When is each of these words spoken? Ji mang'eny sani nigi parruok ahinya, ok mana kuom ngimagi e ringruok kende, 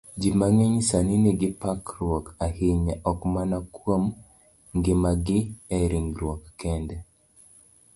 Ji 0.19 0.29
mang'eny 0.39 0.77
sani 0.89 1.15
nigi 1.23 1.49
parruok 1.61 2.25
ahinya, 2.45 2.93
ok 3.11 3.19
mana 3.33 3.57
kuom 3.75 4.03
ngimagi 4.77 5.39
e 5.77 5.77
ringruok 5.91 6.41
kende, 6.59 6.97